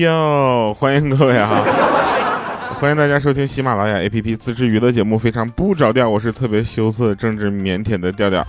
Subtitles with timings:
[0.00, 1.62] 哟，欢迎各位啊！
[2.80, 8.42] 欢迎大家收听喜马拉雅 APP 自制娱乐节目，非常不着调，我是特别羞涩、政治、腼腆的调调。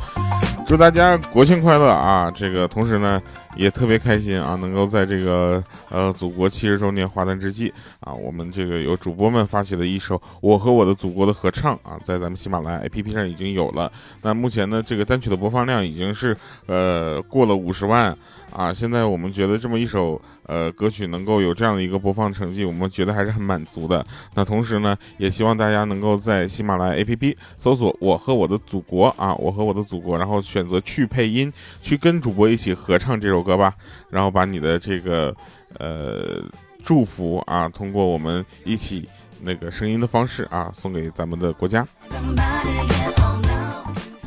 [0.65, 2.31] 祝大家国庆快乐啊！
[2.33, 3.21] 这个同时呢，
[3.55, 13.91] 也特别开心啊，能够在这个呃祖国七十周年华诞之际啊，我们这个有主播们发起的一首《我和我的祖国》的合唱啊，在咱们喜马拉雅 APP 上已经有了。
[14.21, 16.35] 那目前呢，这个单曲的播放量已经是
[16.65, 18.15] 呃过了五十万
[18.53, 18.73] 啊。
[18.73, 20.21] 现在我们觉得这么一首。
[20.47, 24.05] 呃，歌曲能够有这样的一个播放成绩，我们觉得还是很满足的。
[24.33, 33.73] 那同时呢，也希望大家能够在喜马拉雅 APP 搜索“我和我的祖国”啊，我和我的祖国，然后选择去配音，去跟主播一起合唱这首歌吧。
[34.09, 35.35] 然后把你的这个
[35.79, 36.41] 呃
[36.83, 39.07] 祝福啊，通过我们一起
[39.41, 41.85] 那个声音的方式啊，送给咱们的国家。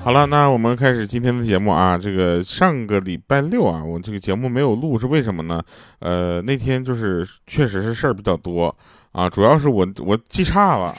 [0.03, 1.97] 好了，那我们开始今天的节目啊。
[1.97, 5.63] 这个上个礼拜六啊，我这个节目没有录是为什么呢？
[6.01, 8.75] 呃，那天就是确实是事儿比较多
[9.13, 10.95] 啊，主要是我我记差了，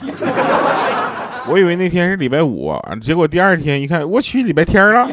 [1.48, 5.08] 我以为那天是礼拜五，结果第二天一看，我去礼拜天了。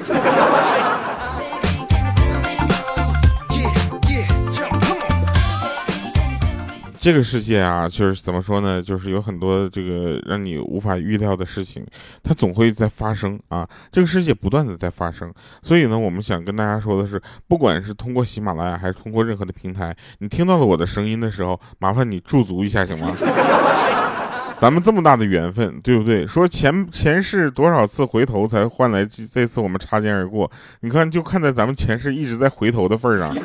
[7.04, 8.82] 这个世界啊，就是怎么说呢？
[8.82, 11.86] 就是有很多这个让你无法预料的事情，
[12.24, 13.68] 它总会在发生啊。
[13.92, 15.30] 这个世界不断的在发生，
[15.62, 23.14] 所以呢，我们想跟大家说的是，不管是通过喜马拉雅，还是通过任何的平台，你听到了我的声音的时候，麻烦你驻足一下行吗？
[24.58, 26.26] 咱们这么大的缘分，对不对？
[26.26, 30.50] 说前前世多少次回头才换来这次我们擦肩而过？
[30.80, 33.36] 你看，就看在咱们前世一直在回头的份儿上。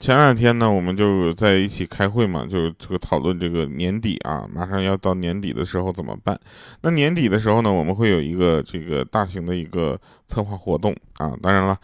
[0.00, 6.36] 前两天呢，我们就在一起开会嘛，就是这个讨论这个年底啊，马上要到年底的时候怎么办？
[6.80, 11.36] 那年底的时候呢，我们会有一个这个大型的一个策划活动啊。
[11.42, 11.76] 当然了，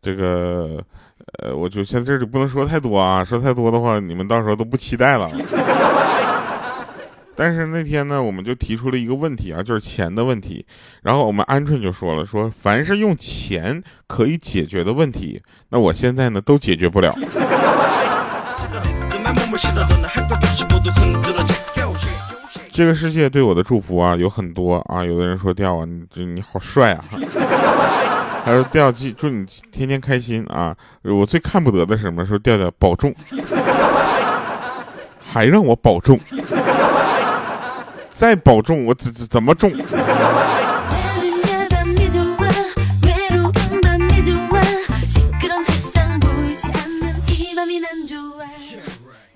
[0.00, 0.80] 这个
[1.42, 5.28] 呃，我就现在这里不能说太多啊，说太多的话，你们到时候都不期待了。
[7.36, 10.64] 但是那天呢，我们就提出了一个问题啊，就是钱的问题。
[11.02, 17.12] 然后我们鹌鹑就说了，说凡是用钱可以解决的问题，那我现在呢都解决不了。
[22.72, 27.00] 这个世界对我的祝福啊有很多啊，有的人说调啊，你你好帅啊，
[28.44, 30.76] 还说调记祝你天天开心啊。
[31.02, 32.26] 我最看不得的是什么？
[32.26, 33.14] 说调调保重，
[35.20, 36.18] 还让我保重。
[38.16, 39.70] 再保重，我怎怎怎么重？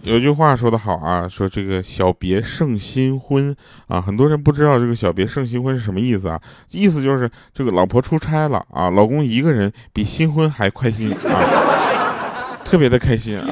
[0.03, 3.55] 有句话说得好啊，说这个小别胜新婚
[3.89, 6.41] 啊，很多人不知道这个小别胜新婚是什么意思啊？
[6.71, 11.29] 意思就是这个老婆出差了啊，老公一个人比新婚还开心啊，
[12.65, 13.45] 特别的开心啊。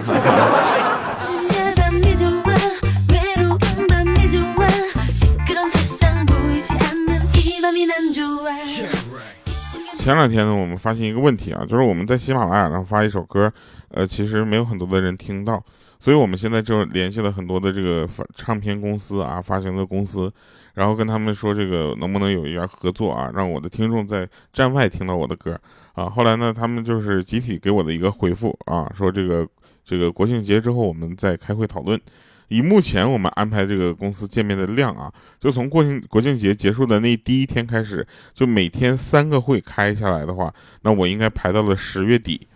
[10.06, 13.53] 前两天呢，我们发现一个问题啊，就是我们在喜马拉雅上发一首歌，
[13.89, 15.61] 呃，其实没有很多的人听到，
[15.99, 20.33] 所以我们现在就联系了很多的这个发唱片公司啊，发行的公司，
[20.75, 25.61] 然后跟他们说这个能不能有一点合作啊，让我的听众在站外听到我的歌
[25.95, 26.09] 啊。
[26.09, 29.45] 后来呢，他们就是集体给我的一个回复啊，说这个
[29.84, 32.00] 这个国庆节之后我们再开会讨论。
[32.49, 40.53] 以目前我们安排这个公司见面的量啊，就从国庆国庆节结束的那第一天开始，就每天三个会开下来的话，
[40.83, 42.47] 那我应该排到了十月底。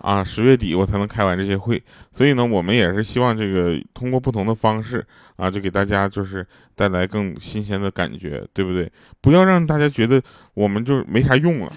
[0.00, 1.82] 啊，十月底我才能开完这些会，
[2.12, 5.04] 所以呢，我们也是希望这个通过不同的方式
[5.36, 6.46] 啊，就给大家就是
[6.76, 8.90] 带来更新鲜的感觉，对不对？
[9.20, 10.22] 不要让大家觉得
[10.54, 11.70] 我们就没啥用了。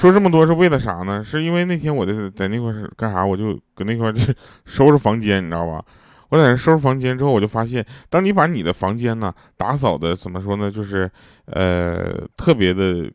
[0.00, 1.22] 说这么多是为了啥呢？
[1.22, 3.22] 是因为那天我在在那块是干啥？
[3.22, 4.20] 我就搁那块就
[4.64, 5.84] 收拾房间，你知道吧？
[6.30, 10.70] 我在那收拾房间之后，我就发现，当你把你的房间呢打扫的怎么说呢？
[10.70, 11.10] 就是
[11.44, 13.10] 呃特别的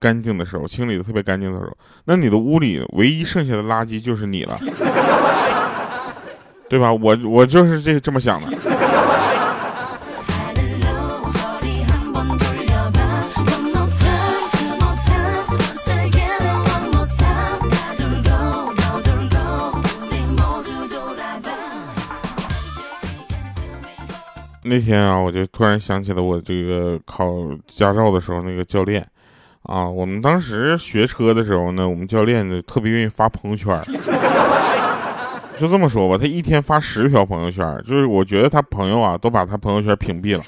[0.00, 1.76] 干净的时候，清理的特别干净的时候，
[2.06, 4.58] 那你的屋里唯一剩下的垃圾就是你了，
[6.66, 6.90] 对吧？
[6.90, 8.71] 我我就是这这么想的。
[24.64, 27.26] 那天啊，我就突然想起了我这个考
[27.66, 29.04] 驾照的时候那个教练，
[29.64, 33.76] 啊，我们当时学车的时候呢，我们教练呢特别愿意发朋友圈，
[35.58, 40.42] 就这么说吧，他一天发十条朋友圈，就是我觉得他朋友啊都把他朋友圈屏蔽了，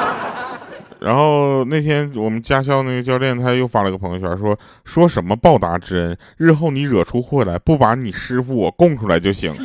[0.98, 9.52] 然后那天我们驾校那个教练他又发了个朋友圈，说说什么报答之恩，日后你惹出祸来，不把你师傅我供出来就行。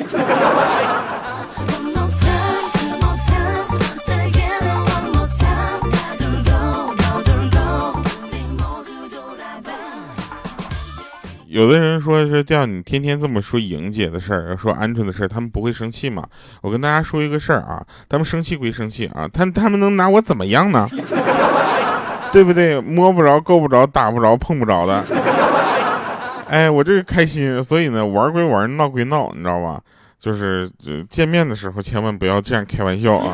[11.56, 16.28] 有的人说是叫你天天这么说莹姐的事儿，说鹌鹑的事儿，他们不会生气吗？
[16.62, 20.86] 我跟大家说一个事儿啊，他们生气归生气啊，他他们能拿我怎么样呢？
[22.34, 22.82] 对不对？
[22.82, 25.02] 摸不着、够不着、打不着、碰不着的。
[26.50, 29.80] 哎，我这个开心，所以呢，玩归玩，闹归闹，你知道吧？
[30.20, 30.70] 就是
[31.10, 33.34] 见面的时候千万不要这样开玩笑啊，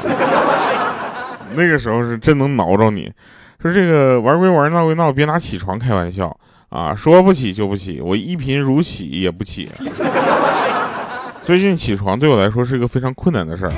[1.58, 3.12] 那个时候是真能挠着你。
[3.60, 6.38] 说这个玩归玩，闹归闹，别拿起床开玩笑。
[6.72, 9.70] 啊，说不起就不起，我一贫如洗也不起。
[11.44, 13.72] 最近起床对我来说是一个非常困难的事儿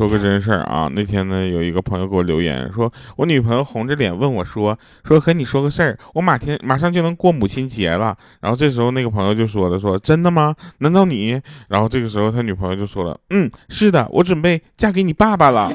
[0.00, 8.16] 说个真事儿啊，那天呢，有一个朋友给我留言，说我女朋友红着脸问我说，说和你说个事儿，我马天马上就能过母亲节了。
[8.40, 10.56] 然后这时候那个朋友就说了，说真的吗？
[10.78, 11.38] 难道你？
[11.68, 15.70] 然后这个时候他女朋友就说了，嗯，是的，我准备嫁给你爸爸了。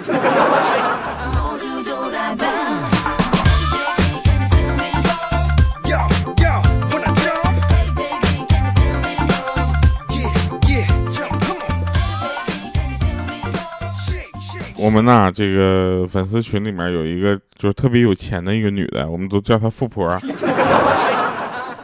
[14.85, 20.07] 我们呐，这个粉丝群里面有一个就是特别有钱的一个女的，我们都叫她富婆。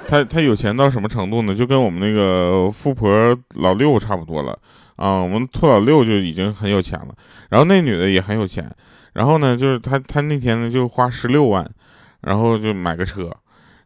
[0.07, 1.55] 她她有钱到什么程度呢？
[1.55, 4.55] 就跟我们那个富婆老六差不多了
[4.97, 5.19] 啊。
[5.19, 7.07] 我们兔老六就已经很有钱了，
[7.49, 8.69] 然后那女的也很有钱。
[9.13, 11.67] 然后呢，就是她她那天呢就花十六万，
[12.21, 13.31] 然后就买个车。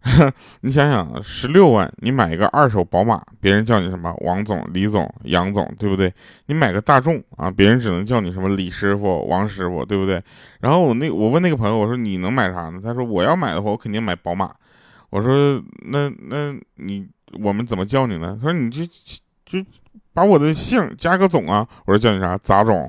[0.62, 6.14] 你想想，十六万，你买一个二手宝马，别人叫你什么王总、李总、杨总，对不对？
[6.46, 10.22] 你买个大众啊，别人只能叫你什么李师傅、王师傅，对不对？
[10.60, 12.80] 然后我那我问那个朋友，我说你能买啥呢？
[12.84, 14.52] 他说我要买的话，我肯定买宝马。
[15.10, 17.08] 我说那那你
[17.42, 18.38] 我们怎么叫你呢？
[18.40, 18.86] 他说你就
[19.46, 19.66] 就
[20.14, 21.68] 把我的姓加个总啊。
[21.86, 22.38] 我说叫你啥？
[22.38, 22.88] 杂总。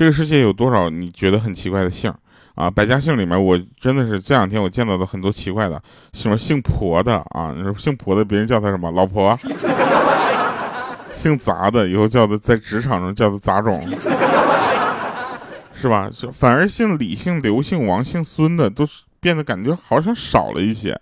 [0.00, 2.10] 这个世界有多少你觉得很奇怪的姓
[2.54, 2.70] 啊？
[2.70, 5.78] 百家姓里面，我真的是这两天我见到的很多奇怪的，
[6.14, 7.52] 什么姓婆的啊？
[7.54, 9.36] 你说姓婆的，别人叫他什么老婆？
[11.12, 13.78] 姓杂的，以后叫的在职场上叫的杂种，
[15.74, 16.08] 是吧？
[16.32, 20.98] 反而姓李、姓刘、姓王、姓孙的，都是变得感觉好像少了一些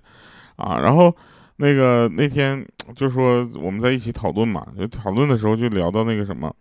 [0.57, 0.81] 啊。
[0.81, 1.15] 然后
[1.59, 2.67] 那个那天
[2.97, 6.53] 就说我们在一起讨论嘛，就讨论的时候就聊到那个什么，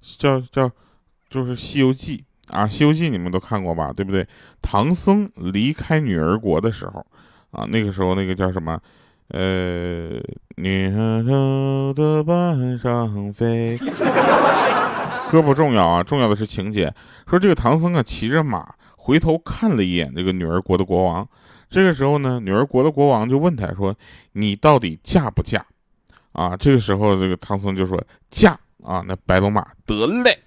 [0.00, 0.70] 叫叫。
[1.34, 2.24] 就是《西游记》
[2.56, 3.92] 啊，《西游记》你们都看过吧？
[3.92, 4.24] 对不对？
[4.62, 7.04] 唐僧离开女儿国的时候，
[7.50, 8.78] 啊，那个时候那个叫什么？
[9.30, 10.10] 呃，
[10.54, 13.76] 女儿的半上飞。
[15.32, 16.94] 歌不重要啊，重要的是情节。
[17.26, 21.28] 说这个唐僧啊，骑着马回头看了一眼这个女儿国的国王。
[21.68, 23.92] 这个时候呢，女儿国的国王就问他说
[24.34, 25.66] ：“你到底嫁不嫁？”
[26.30, 30.38] 啊，这个时候这个唐僧就说：“嫁。”啊，那白龙马得嘞。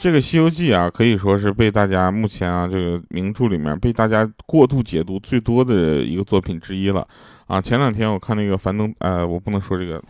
[0.00, 7.06] 这个《西游记》啊，可以说是被大家目前啊这个名著里面被大家过度解读最多的一个作品之一了。
[7.46, 10.02] 啊，前两天我看那个樊登，呃，我不能说这个。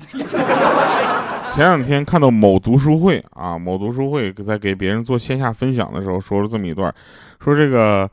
[1.55, 6.93] 前两天看到某读书会啊，某读书会在给别人做线下分享的时候说了这么一段，
[7.45, 8.11] 说这个，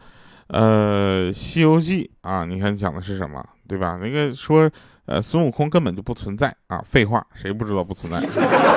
[0.48, 3.98] 呃，《西游记》啊，你看讲的是什么，对吧？
[4.02, 4.70] 那个说，
[5.06, 8.20] 呃，孙悟空根本就不存在啊，废话，谁不知道不存在？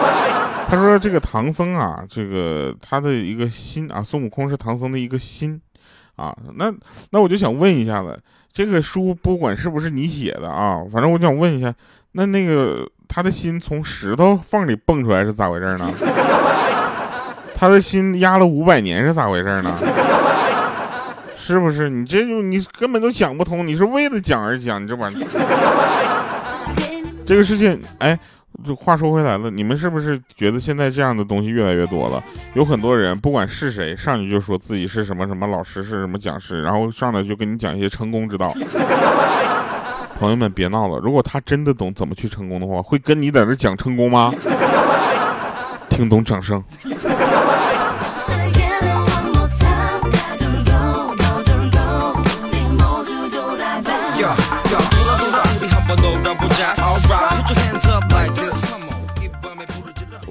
[0.68, 5.60] 他说这个唐僧啊，这个他的一个心啊，孙悟空是唐僧的一个心
[6.14, 6.72] 啊，那
[7.10, 8.16] 那我就想问一下子，
[8.52, 11.74] 这个书不管是不是你写的啊，反正我想问一下，
[12.12, 12.86] 那那个。
[13.14, 15.86] 他的心从石头缝里蹦出来是咋回事呢？
[17.54, 19.76] 他的心压了五百年是咋回事呢？
[21.36, 21.90] 是不是？
[21.90, 25.28] 你这就你根本都讲不通，你是为了讲而讲，你这玩意儿。
[27.26, 28.18] 这个世界，哎，
[28.64, 32.24] 这话说回来了，你们是不是觉得现在这样的东西越来越多了？
[32.54, 38.50] 有很多人不管是谁，上去就说自己是什么什么老师，是什么讲师，然后上来就跟你讲一些成功之道。
[40.18, 40.98] 朋友们别闹了。
[40.98, 44.32] 如果他真的懂怎么去成功的话会跟你在这讲成功吗？
[45.90, 46.62] 听懂掌声。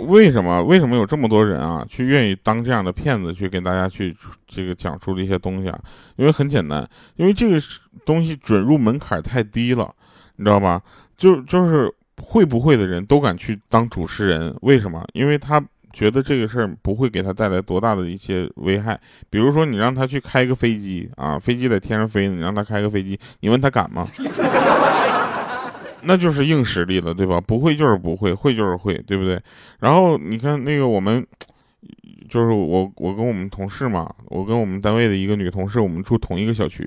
[0.08, 4.16] 为什么为什么有这么多人啊去愿意当这样的骗子去跟大家去
[4.54, 5.80] 这个讲述这些东西啊？
[6.18, 7.60] 因为很简单，因为这个
[8.06, 9.90] 东西准入门槛太低了，
[10.36, 10.82] 你知道吧？
[11.18, 11.92] 就就是
[12.22, 15.04] 会不会的人都敢去当主持人，为什么？
[15.14, 19.00] 因为他觉得这个事儿不会给他带来多大的一些危害。
[19.30, 24.06] 比如说，你让他去开个飞机啊，飞机在天上飞，你让他开个飞机，你问他敢吗？
[26.04, 27.40] 那就是硬实力了，对吧？
[27.40, 29.40] 不会就是不会，会就是会，对不对？
[29.80, 31.24] 然后你看那个我们，
[32.30, 36.84] 就是我我跟我们同事嘛，我跟我们单位的一个女同事，我们住同一个小区，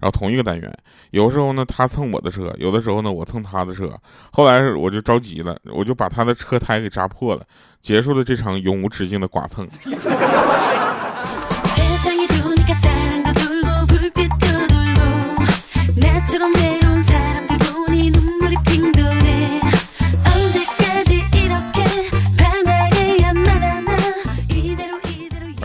[0.00, 0.72] 然后同一个单元。
[1.10, 3.92] 有时候呢，她蹭我的车，有的时候呢，我蹭她的车。
[4.32, 7.42] 后来我就着急了，我就把她的车胎给扎破了，
[7.80, 9.68] 结束了这场永无止境的剐蹭。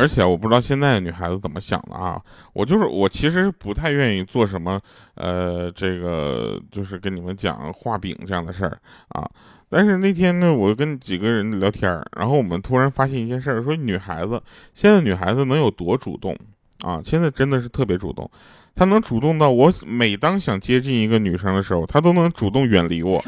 [0.03, 2.21] 而且我不知道现在的女孩子怎么想的啊！
[2.51, 4.77] 我就是我，其实不太愿意做什么，
[5.15, 9.25] 呃，这个就是跟你们讲画饼这样的事儿啊。
[9.69, 14.43] 但是那天呢，我跟几个人聊天然后我们突然发现一件事儿，说女孩子
[14.73, 16.37] 现在女孩子能有多主动
[16.81, 17.01] 啊？
[17.05, 18.29] 现在真的是特别主动，
[18.75, 23.23] 她能主动到我每当想接近一个女生的时候，她都能主动远离我。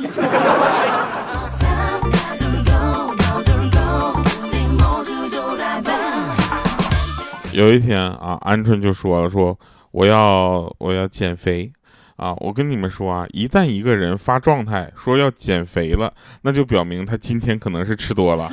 [7.55, 9.57] 有一天啊，鹌鹑就说了：“说
[9.91, 11.71] 我要我要减肥
[12.17, 12.33] 啊！
[12.39, 18.49] 我跟你们说啊，一旦一个人发状态说要减肥了，那就表明他今天可能是吃多了。”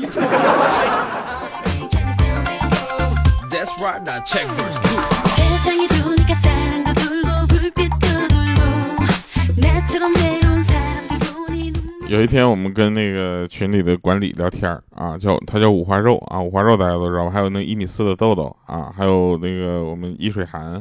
[12.13, 20.75] 有一天，我们跟那个群里的管理聊天啊，叫他叫五花肉啊，五花肉大家都知道，还有那一米四的豆豆啊，还有那个我们易水寒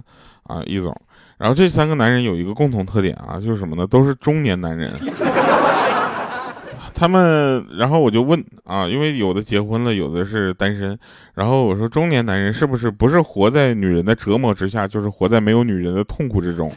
[0.43, 0.93] 啊，易总。
[1.38, 3.88] 然后这三个男人有一个共同特点啊，就是什么呢？
[3.88, 4.91] 都是中年男人。
[6.93, 11.00] 他们，然后我就问啊，因为有的结婚了，有的是单身。
[11.33, 16.69] 然后我说，中年男人是不是不是活在女人的折磨之下，就是活在没有女人的痛苦之中？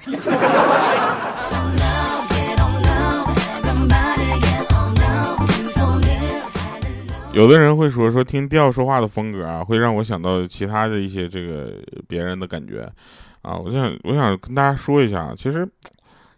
[7.35, 11.73] 有的人会说说听调说话的风格啊，会让我想到其他的一些这个
[12.07, 12.89] 别人的感觉，
[13.43, 15.69] 啊，我想我想跟大家说一下，其实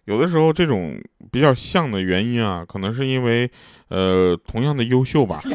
[0.07, 0.99] 有的时候这种
[1.31, 3.51] 比较像的原因啊，可能是因为
[3.89, 5.39] 呃同样的优秀吧。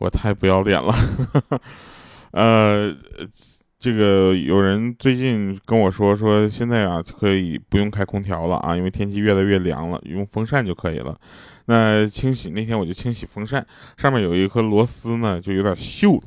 [0.00, 0.92] 我太不要脸了，
[2.32, 2.92] 呃。
[3.82, 11.16] 这个有人最近跟我说说，现在啊可以不用开空调了啊，因为天气越来越凉了，用风扇就可以了。
[11.64, 16.22] 那清洗那天我就清洗风扇，上面有一颗螺丝呢，就有点锈了，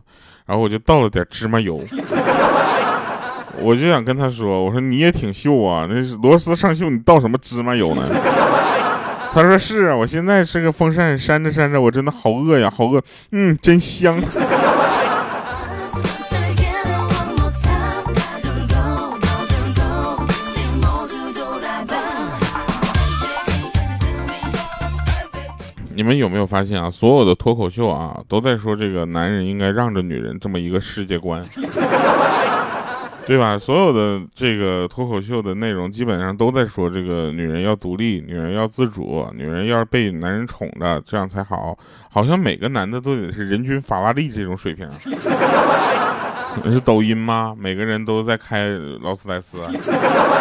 [0.45, 1.79] 然后我就倒了点芝麻油，
[3.61, 8.03] 我就想跟他说，我说你也挺锈啊，那螺丝上锈，你倒什么芝麻油呢？
[9.33, 14.21] 他说是啊，我现在这个风扇扇着扇着，我真的好饿呀，好饿，嗯，真香。
[25.95, 26.91] 你们有没有发现啊？
[26.91, 31.41] 所有的脱口秀啊，都在说这个男人应该让着女人这么一个世界观，
[33.25, 33.57] 对吧？
[33.57, 41.77] 所有的这个脱口秀的内容基本上都在说这个女人要独立，女人要自主，女人要被男人宠着，这样才好。
[42.11, 44.85] 好像每个男的都得是人均法拉利这种水平。
[46.69, 47.55] 是抖音吗？
[47.57, 48.67] 每个人都在开
[49.01, 49.61] 劳斯莱斯，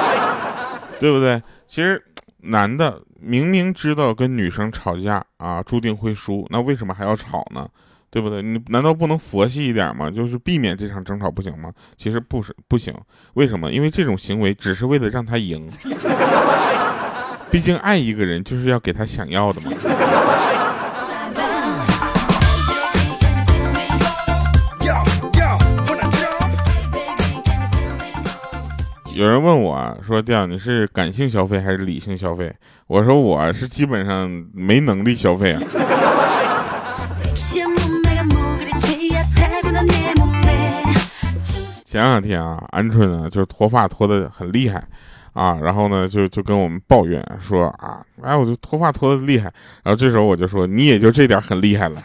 [0.99, 1.41] 对不对？
[1.69, 2.05] 其实。
[2.47, 7.69] 男的明明知道跟女生吵架啊，注定会输，那为什么还要吵呢？
[8.11, 8.41] 对不对？
[8.43, 10.11] 你难道不能佛系一点吗？
[10.11, 11.73] 就是避免这场争吵不行吗？
[11.97, 12.95] 其实不是不行，
[13.35, 13.73] 为什么？
[13.73, 15.69] 因为这种行为只是为了让他赢。
[17.51, 19.71] 毕竟爱一个人就是要给他想要的嘛。
[29.15, 32.53] 有人问我说：“调你是感性消费还是理性消费？”
[32.89, 35.63] 我说：“我是基本上没能力消费啊。”
[41.85, 44.83] 前两天啊，鹌鹑呢就是脱发脱的很厉害
[45.33, 49.45] 啊，然后呢就就跟我们抱怨说啊，哎，我就脱发脱的厉害。
[49.85, 51.97] 然后这时候我就说：“你也就这点很厉害了。”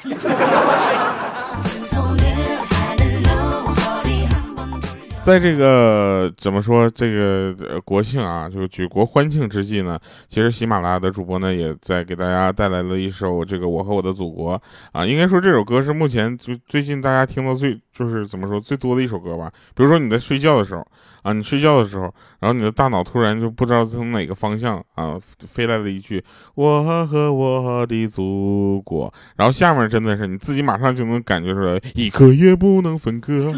[5.30, 14.56] 在这个怎么说这个国庆啊，就是举国欢庆之际呢，其实喜马拉雅的主播呢也在给大家带来了一首这个《我和我的祖国》
[14.92, 19.52] 啊，应该说这首歌是目前最最近大家听到最就是怎么说最多的一首歌吧。
[19.76, 20.84] 比如说你在睡觉的时候
[21.22, 26.24] 啊，你睡觉的时候，然后你的大脑突然就不知道从哪个方向啊飞来了一句
[26.56, 33.54] “我和我的祖国”，然后下面真的是你自己马上就能感觉出来，一刻也不能分割。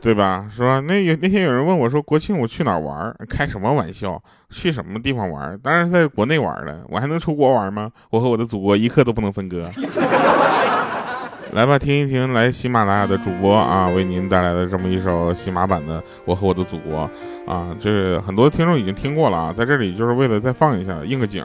[0.00, 0.46] 对吧？
[0.54, 0.80] 是吧？
[0.86, 3.14] 那有那天有人问我说：“国庆我去哪玩？
[3.28, 4.20] 开什么玩笑？
[4.50, 5.58] 去什么地方玩？
[5.62, 6.82] 当然是在国内玩了。
[6.88, 7.90] 我还能出国玩吗？
[8.10, 9.62] 我和我的祖国一刻都不能分割。
[11.52, 17.10] 来吧，听一听来喜马拉雅的主播啊，为您带来的这么一首喜马版的《我和我的祖国》
[17.50, 21.44] 啊，这很多听众已经听过了啊，在这里就是为了再放一下应个景。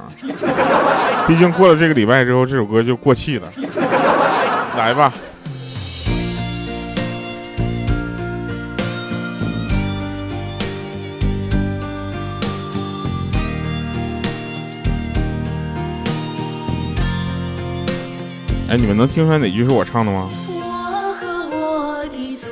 [1.25, 3.47] 毕竟过了这个礼拜之后，这首歌就过气了。
[4.77, 5.11] 来吧。
[18.73, 20.31] 哎，你们能听出来哪句是我唱的吗？
[20.49, 22.47] 我和我的祖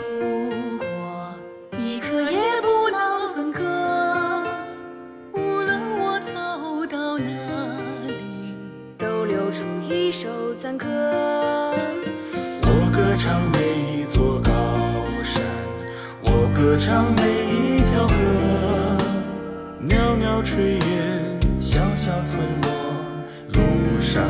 [0.78, 1.34] 国，
[1.80, 3.63] 一刻也不能分割。
[5.34, 7.25] 无论我走到哪
[8.06, 8.54] 里，
[9.00, 10.28] 都留出一首
[10.62, 10.88] 赞歌。
[12.62, 13.58] 我歌唱每
[13.92, 14.51] 一座高
[15.24, 15.42] 山，
[16.22, 18.13] 我歌唱每一条河，
[19.80, 22.70] 袅袅炊烟，小小村落，
[23.54, 24.22] 路上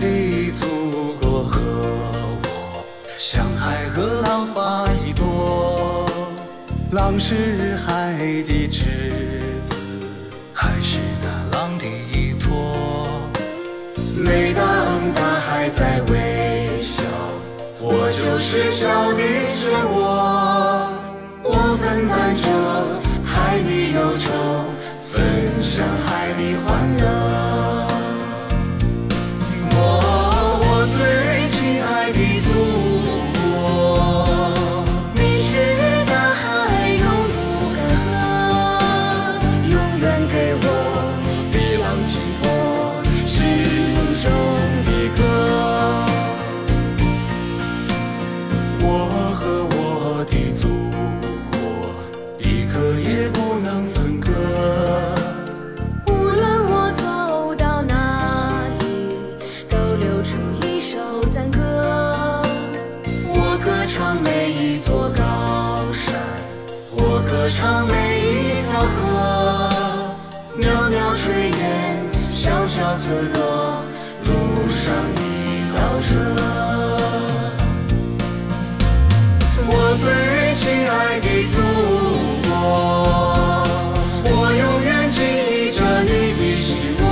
[0.00, 1.60] 的祖国和
[2.42, 2.84] 我，
[3.18, 6.08] 像海和浪花一朵。
[6.90, 8.84] 浪是海的稚
[9.64, 9.76] 子，
[10.54, 13.20] 海是那浪的依托。
[14.16, 17.04] 每当大海在微笑，
[17.78, 20.59] 我就是笑的漩涡。
[72.70, 73.82] 小村落，
[74.26, 74.30] 路
[74.70, 75.18] 上一
[75.74, 76.14] 道辙。
[79.66, 80.06] 我最
[80.54, 81.58] 亲爱的祖
[82.48, 82.48] 国，
[84.24, 85.18] 我永远记
[85.50, 87.04] 忆着你的心窝，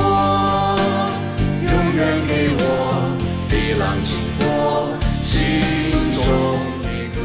[1.64, 2.62] 永远给我
[3.50, 5.34] 一浪清波，心
[6.12, 6.22] 中
[6.84, 7.18] 的歌。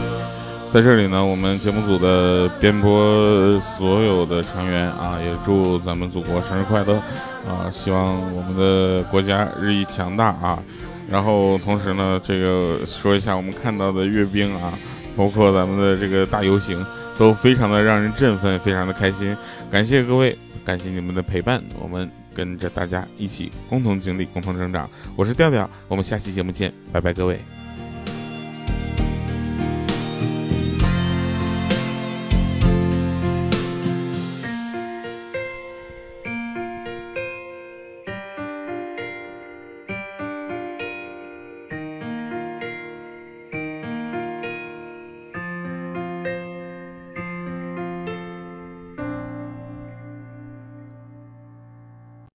[0.74, 7.00] 在这里呢，我们节目组的编播所有的成员啊，也祝咱们祖国生日快乐
[7.48, 7.70] 啊！
[7.72, 10.62] 希望我们的国家日益强大啊！
[11.10, 14.78] 然后同时呢，这个说一下我们看到的阅兵啊，
[15.16, 16.84] 包括咱们的这个大游行，
[17.18, 19.36] 都非常的让人振奋，非常的开心。
[19.70, 24.90] 感谢各位，感谢你们的陪伴，我们跟着大家一起共同经历，共同成长。
[25.16, 27.40] 我是调调，我们下期节目见，拜拜，各位。